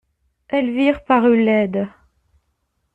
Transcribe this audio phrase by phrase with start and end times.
[0.49, 1.87] Elvire parut laide.